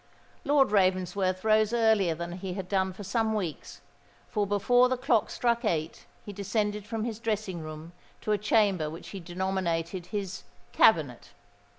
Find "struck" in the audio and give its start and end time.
5.29-5.63